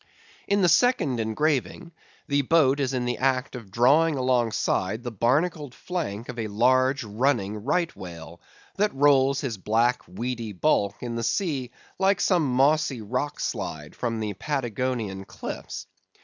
[0.47, 1.91] In the second engraving,
[2.27, 7.03] the boat is in the act of drawing alongside the barnacled flank of a large
[7.03, 8.41] running Right Whale,
[8.77, 11.69] that rolls his black weedy bulk in the sea
[11.99, 15.85] like some mossy rock slide from the Patagonian cliffs.